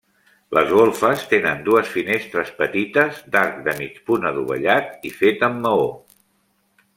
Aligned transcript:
Les 0.57 0.69
golfes 0.75 1.25
tenen 1.33 1.59
dues 1.67 1.91
finestres 1.97 2.49
petites 2.61 3.19
d'arc 3.35 3.61
de 3.69 3.77
mig 3.83 4.01
punt 4.09 4.27
adovellat 4.31 5.07
i 5.11 5.13
fet 5.21 5.47
amb 5.51 5.63
maó. 5.69 5.87